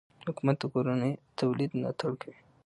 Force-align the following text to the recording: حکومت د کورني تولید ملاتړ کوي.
حکومت 0.27 0.55
د 0.61 0.63
کورني 0.73 1.11
تولید 1.39 1.71
ملاتړ 1.77 2.11
کوي. 2.21 2.37